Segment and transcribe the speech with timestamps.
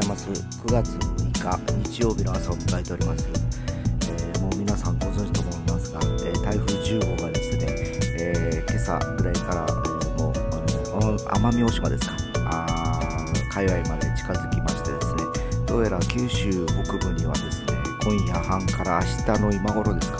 [0.00, 0.28] ざいます。
[0.30, 3.28] 9月6日日曜日の朝を迎えております、
[4.02, 7.66] えー、もう皆さんご存知と思いますが、えー、台風10号がですね、
[8.20, 12.16] えー、今朝ぐらいから、えー、もう奄美大島ですか。
[12.50, 15.22] あ海外まで近づきましてですね
[15.66, 20.18] どうやら九州北部にはですね今夜半から明日の今頃ですか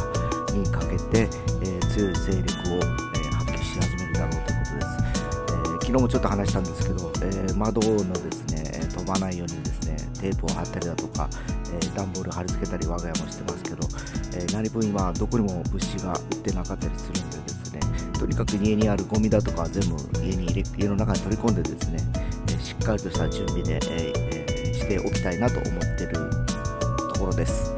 [0.52, 1.28] にかけて、
[1.62, 2.78] え強い勢力を、
[3.14, 4.86] え発揮し始めるだろうということです、
[5.52, 8.57] え昨日もちょっと話したんですけど、え窓のですね
[9.08, 11.28] 飛ばないようにですねテープを貼ったりだとか、
[11.72, 13.76] えー、段ボール貼り付けたり我が家もしてますけど、
[14.36, 17.80] えー、何分今どこにも物資が売ってなかったりするんでですね
[18.18, 21.98] とにかく家にあるゴミだとか全部家に入れ家の中に取り込んでですね、
[22.48, 26.30] え、しっかりとした準備で、え、しておきたいなと思ってる
[27.14, 27.77] ところです。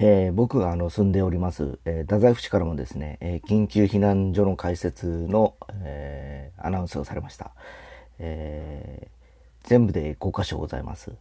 [0.00, 7.52] えー、僕があの住んでおります、えー、太宰府市からもですね、えー、緊急避難所の開設の、えアナウンスがされました。
[8.18, 9.08] え
[9.62, 11.12] 全部で5箇所ございます。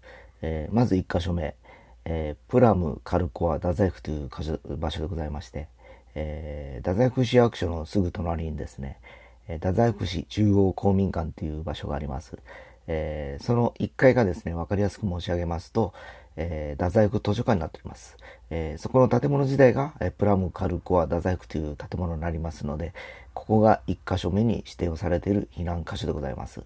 [0.41, 1.55] えまず1箇所目、
[2.05, 5.67] えプラムカルコア太宰府という箇所場所でございまして、
[6.15, 8.97] え太宰府市役所のすぐ隣にですね、
[9.47, 12.37] 太宰府市中央公民館という場所があります。
[12.87, 15.93] えその1階がですね、わかりやすく申し上げますと、
[16.35, 18.17] えー、太宰府図書館になっております。
[18.49, 22.93] えー、そこの建物自体が、えー、プラムカルコア太宰府という建物になりますので、
[23.33, 26.61] ここが1箇所目に指定をされている避難箇所でございます。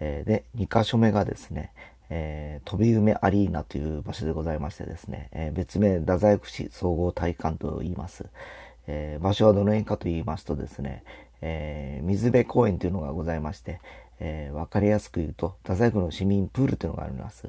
[0.00, 1.72] えー、で、2箇所目がですね、
[2.10, 8.26] えー、飛び梅アリーナという場所でございましてですね、えー、別名太宰府市総合体育館と言います。
[8.86, 11.04] えー、場所はどの辺かと言いますとですね、
[11.40, 13.80] えー、水辺公園というのがございまして、
[14.20, 17.48] えー、わかりやすく言うと、太宰府の市民プールというのがあります。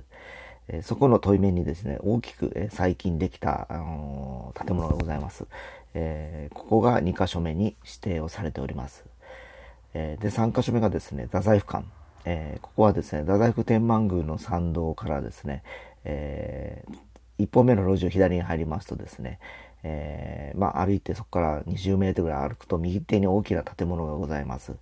[0.67, 5.46] えそこの問い面にですね、大きく、え最近できた、あの建物がございます。
[5.94, 9.06] えここが2箇所目に指定をされております。
[9.94, 11.85] えで、3箇所目がですね、太宰府館。
[12.25, 15.63] えここはですね、太宰府天満宮の参道からですね、
[16.06, 19.40] えー、1本目の路地を左に入りますとですね、
[19.84, 24.73] えー、まあ、歩いてそこから20メートルぐらい歩くと右手に大きな建物がございます。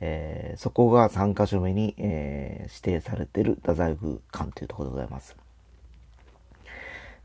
[0.00, 5.36] えー、そこが3箇所目に、えー、指定されてる太宰府館というところでございます。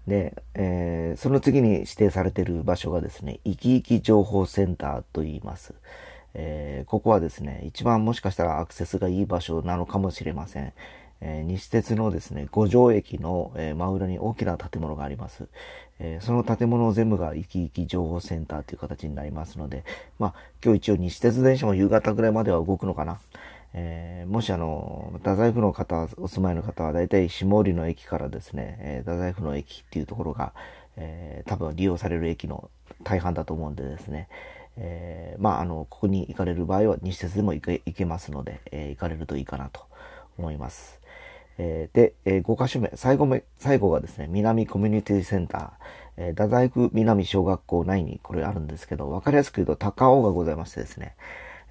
[0.07, 5.73] で、えー、その次に指定されている場所がですね、生き生き情報センターと言います。
[6.33, 10.73] えー、ここはですね、一番もしかしたらアクセスがいい場所なのかもしれません。
[11.21, 15.47] えー、西鉄のですね、五条駅の、えー、真裏に大きな建物があります。
[15.99, 19.83] えー、その建物全部が生き生き情報センターという形になりますので、
[20.19, 20.33] まあ、
[20.63, 23.19] 今日一応西鉄電車も夕方ぐらいまでは動くのかな。
[23.73, 30.53] え、もしあの、太宰府の方、お住まいの方は大体下りの駅からですね、え、太宰府の駅っていうところが、
[30.95, 32.69] え、多分利用される駅の
[33.03, 34.29] 大半だと思うんでですね、
[34.77, 39.81] え、まあ、あの、ここに行かれる場合は西鉄でも行けますので、え、行かれるといいかなと
[40.37, 41.01] 思います。
[41.57, 45.69] えー、で、えー、5箇所目、最後目、最後がですね、南コミュニティセンター、
[46.17, 51.15] えー、太宰府南小学校内にこれあるんですけど、わかりやすく言うと高尾がございましてですね、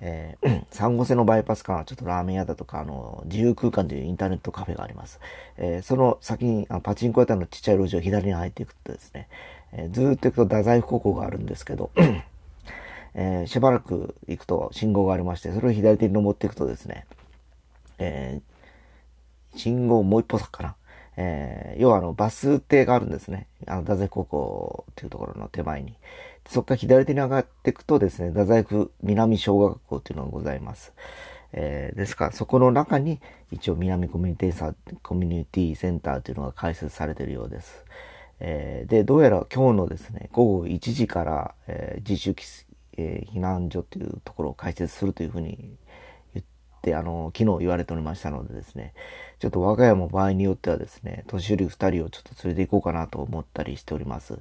[0.00, 5.20] えー、 サンゴセのバイパスからちょっとラーメン屋だとか、あの、自由空間というインターネットカフェがあります。
[5.56, 9.28] えー、その先にあパチンコ屋台のちっちゃい路地を左に入っていくとですね、
[9.72, 11.90] えー、ずーっと行くと太宰府高校があるんですけど、
[13.16, 17.06] えー、しばらく行くと信号がありまして、それを左手に登っていくとですね、
[17.98, 18.53] えー、
[19.56, 20.76] 信号もう一歩先かな。
[21.16, 23.46] えー、要はあの、バス停があるんですね。
[23.66, 25.94] あの、太宰高校っていうところの手前に。
[26.46, 30.92] そこから左手に上がっていくとですね、太宰府南小学校っていうのがございます。
[31.52, 33.20] えー、ですから、そこの中に
[33.52, 37.84] 一応南コミュニティサコミュニティセンターというのが開設されているようです。
[38.40, 42.34] えー、で、どうやら今日のですね、午後1時から、えー、自主、
[42.96, 45.76] えー、避難所というところを開設するというふうに
[46.92, 48.92] あの昨日言われておりましたのでですね
[49.38, 54.40] ちょっと我が家も場合によってはですね年寄り2人をちょっと連れて行こうかなと思ったりしております、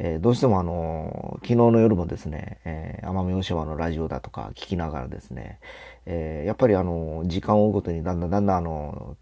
[0.00, 5.60] えー、どうしてもあの昨日の夜もですね、えー、奄美大島のラジオだとか聞きながらですね、
[6.06, 9.16] えー、やっぱりあの時間を追うごとにだんだんだんだんあの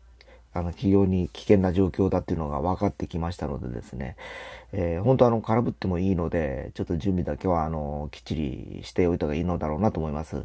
[0.58, 4.16] あの、企業に危険な状況だっていうのが分かってきましたのでですね、
[4.72, 10.44] えー、本当あの、空振ってもいいので、ちょっと準備だけはあの、きっちりしておいた方がいいのだろうなと思います。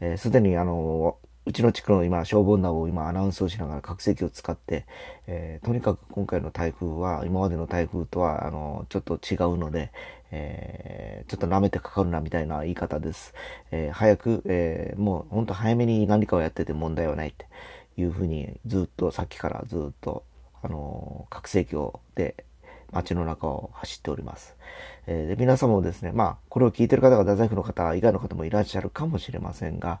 [0.00, 1.16] えす、でにあの、
[1.48, 4.84] うちの地区の今、消防などを今アナウンスをしながら拡声器を使って、
[5.26, 9.90] えー、とにかく今回の台風は、今までの台風とは、あの、ちょっと違うので、
[10.30, 13.32] えー、ちょっと舐めてかかるなみたいな言い方です。
[13.70, 17.46] えー、早く、えー、もう本当早めに何かをやってて問題はないって
[17.96, 20.24] いうふうにずっとさっきからずっと、
[20.60, 22.44] あの、拡声器をで
[22.92, 24.56] 街の中を走っております。
[25.06, 30.00] えー、で皆様もですね、まあ、これを聞いてる方が太宰府の方以外の方もいらっしゃるかもしれませんが、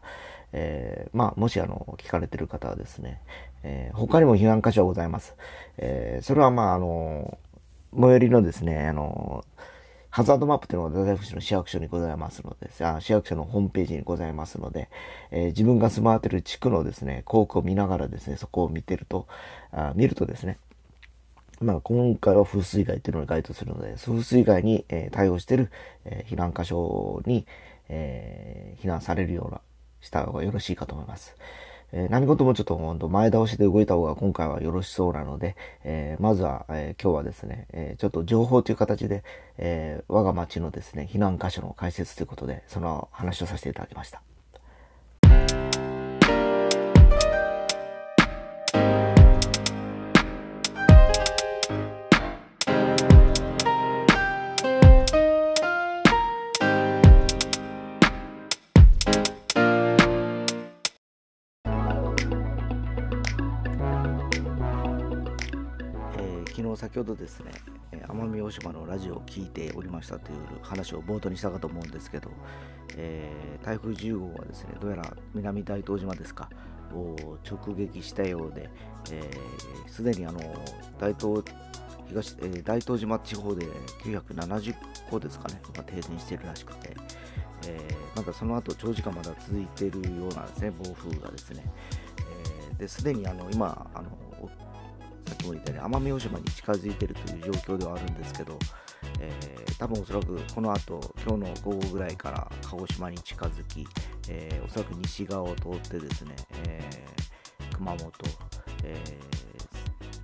[0.52, 3.20] えー、まあ、もしあの、聞かれてる方はですね、
[3.62, 5.34] えー、他にも避難箇所はございます。
[5.78, 7.38] え、それはまあ、あの、
[7.98, 9.44] 最寄りのですね、あの、
[10.10, 14.88] ハザードマップというのが太宰府市の市役所にございますので、あ市役所のホームページにございますので、
[15.30, 19.26] えー、自分が住まわっている地区のですね、校区を見ながらですね、そこを見てると、
[19.70, 20.58] あ見るとですね、
[21.60, 25.70] まあ、今回は風水害というのに該当するので、風水害に、えー、対応している、
[26.04, 27.46] えー、避難箇所に、
[27.88, 29.60] えー、避難されるような、
[30.00, 31.36] した方がよろしいかと思います。
[31.90, 39.24] え、何事もちょっと本当前倒しで動いた方が今回はよろしそうなので、え、まずは、え、今日はですね、えちょっと情報という形で、
[39.56, 44.22] え我が町のですね、避難箇所の解説ということで、その話をさせていただきました。
[66.58, 67.52] 昨日先ほどですね、
[68.08, 72.30] 奄美大島のラジオを聞いておりましたという話を冒頭にしたかと思うんですけど、
[72.96, 76.50] えー、台風10号はですね、どうやら南大東島ですか、
[76.92, 78.68] を直撃したようで、
[79.86, 80.40] す、え、で、にあの
[80.98, 81.44] 大東
[82.08, 83.64] 東、えー、大東島地方で
[84.02, 84.74] 970
[85.10, 86.96] 戸ですかね、が停電しているらしくて、
[87.68, 91.62] えー、まだその後長時間まだ続いているようなんですね、暴風がですね。
[92.18, 94.08] えー、ですでにあの今あの、
[95.48, 98.58] さっきも言ったように奄美大島に近づいているという状況ではあるんですけど、
[99.20, 103.86] えー、多分おそらくこの後今日の午後ぐらいから鹿児島に近づき、
[104.28, 106.34] えー、おそらく西側を通ってですね、
[106.66, 108.12] えー、熊本、
[108.84, 108.96] え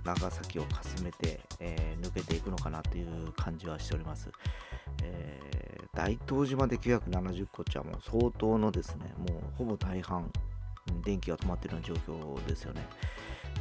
[0.03, 4.29] 長崎をかすめて、え抜けていくのかなという感じはしております。
[5.01, 5.39] え
[5.95, 10.31] 大東島で970個っちゃもう相当のですね、もうほぼ大半
[11.03, 12.87] 電気が止まっているような状況ですよね。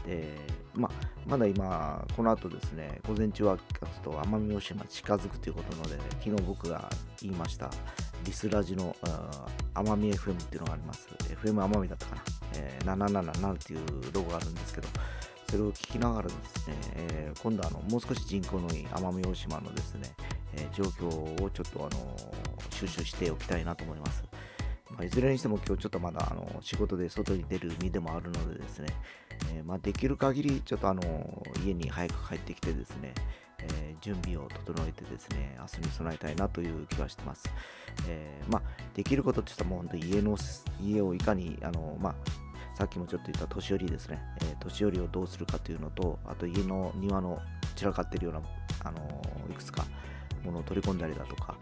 [0.06, 0.37] で、
[0.75, 0.91] ま
[1.27, 6.89] まだ今、この後ですね、午前中はちょっと奄美大島近づくということなので、昨日僕が
[7.23, 7.71] 言いました、
[8.25, 8.95] リスラジの
[9.75, 11.09] 奄美 FM っていうのがあります。
[11.43, 12.23] FM 奄美だったかな。
[12.56, 13.81] えー、777っていう
[14.12, 14.89] ロゴがあるんですけど、
[15.49, 20.12] それを聞きながらですね、えー、今度あの、もう少し人口のいい奄美大島のですね、
[20.55, 21.07] えー、状況
[21.43, 22.17] をちょっとあの
[22.71, 24.23] 収集しておきたいなと思います。
[24.96, 28.88] まあ、いずれにしても今日ちょっとまだあの仕事で外に出る身でもあるのでですね、
[29.55, 31.02] えー、まあ、できる限りちょっとあの
[31.64, 33.12] 家に早く帰ってきてですね、
[33.58, 37.44] えー、準備を整えてですね、明日に備えたいなという気はしてます。
[38.08, 38.62] えー、まあ、
[38.94, 40.37] できることって言ったらもう本当家の、
[40.81, 42.14] 家をいかに、あの、ま、
[42.75, 47.40] さっきもちょっと言った年寄りですね、え、年寄りをどうするかというのと、あと家の庭の
[47.76, 48.43] 散らかってるような、
[48.85, 49.00] あの
[49.50, 49.85] いくつか
[50.44, 51.56] ものを取り込んだりだとか、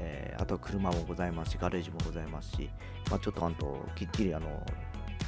[0.00, 2.70] えー、あと車もございますし、ガレージもございますし、
[3.10, 4.64] まあ、ちょっとあときっちりあの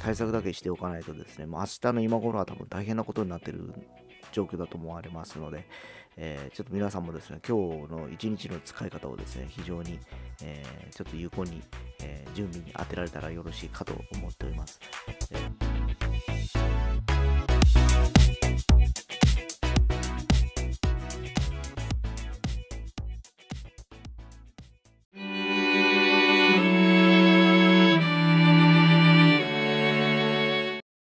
[0.03, 3.73] 対策だけしておかないとですね、もう明日の今頃は多分大変なことになっている
[4.31, 5.67] 状況だと思われますので、
[6.17, 9.99] えー、ちょっと皆さんもですね、今日の一日の使い方をですね、非常に、
[10.43, 11.61] えー、ちょっと有効に、
[12.03, 14.79] え、準備に当てられたらよろしいかと思っております。